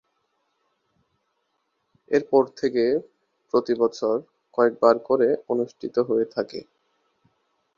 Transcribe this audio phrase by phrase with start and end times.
[2.11, 2.83] এরপর থেকে
[3.53, 4.15] প্রতি বছর
[4.57, 6.59] কয়েক বার করে অনুষ্ঠিত হয়ে থাকে।